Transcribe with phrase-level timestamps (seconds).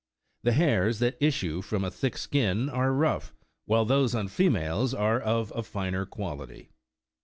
[0.41, 5.19] The hairs that issue from a thick skin are rough, while those on females are
[5.19, 6.71] of a finer quality.